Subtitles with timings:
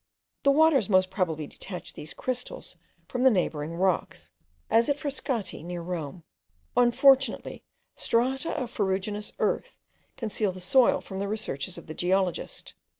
[0.41, 2.75] The waters most probably detach these crystals
[3.07, 4.31] from the neighbouring rocks,
[4.67, 6.23] as at Frascati, near Rome.
[6.75, 7.63] Unfortunately,
[7.95, 9.77] strata of ferruginous earth
[10.17, 12.73] conceal the soil from the researches of the geologist.